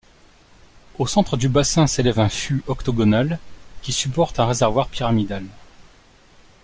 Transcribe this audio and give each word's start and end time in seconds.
Au 0.97 1.05
centre 1.05 1.37
du 1.37 1.47
bassin 1.47 1.85
s'élève 1.85 2.19
un 2.19 2.27
fût 2.27 2.63
octogonal, 2.65 3.37
qui 3.83 3.91
supporte 3.93 4.39
un 4.39 4.47
réservoir 4.47 4.87
pyramidal. 4.87 5.45